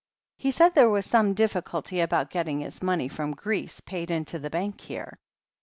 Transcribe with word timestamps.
He 0.39 0.49
said 0.49 0.73
there 0.73 0.89
was 0.89 1.05
some 1.05 1.35
difficulty 1.35 1.99
about 2.01 2.31
getting 2.31 2.61
his 2.61 2.81
money 2.81 3.07
from 3.07 3.35
Greece 3.35 3.81
paid 3.81 4.09
into 4.09 4.39
the 4.39 4.49
Bank 4.49 4.81
here. 4.81 5.19